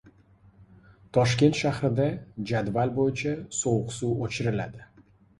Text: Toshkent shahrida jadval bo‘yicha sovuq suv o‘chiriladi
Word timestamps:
Toshkent 1.17 1.59
shahrida 1.59 2.07
jadval 2.51 2.93
bo‘yicha 2.95 3.33
sovuq 3.57 3.93
suv 3.99 4.23
o‘chiriladi 4.29 4.83